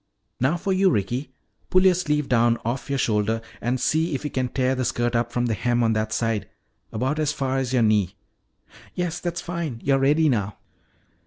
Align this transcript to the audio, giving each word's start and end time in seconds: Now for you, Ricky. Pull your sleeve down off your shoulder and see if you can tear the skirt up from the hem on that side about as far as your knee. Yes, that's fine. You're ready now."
Now 0.39 0.57
for 0.57 0.73
you, 0.73 0.89
Ricky. 0.89 1.31
Pull 1.69 1.85
your 1.85 1.93
sleeve 1.93 2.27
down 2.27 2.57
off 2.65 2.89
your 2.89 2.97
shoulder 2.97 3.39
and 3.61 3.79
see 3.79 4.15
if 4.15 4.23
you 4.25 4.31
can 4.31 4.47
tear 4.49 4.73
the 4.73 4.83
skirt 4.83 5.15
up 5.15 5.31
from 5.31 5.45
the 5.45 5.53
hem 5.53 5.83
on 5.83 5.93
that 5.93 6.11
side 6.11 6.49
about 6.91 7.19
as 7.19 7.31
far 7.31 7.59
as 7.59 7.71
your 7.71 7.83
knee. 7.83 8.15
Yes, 8.95 9.19
that's 9.19 9.41
fine. 9.41 9.79
You're 9.83 9.99
ready 9.99 10.27
now." 10.27 10.57